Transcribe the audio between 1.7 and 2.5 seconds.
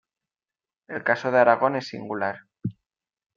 es singular.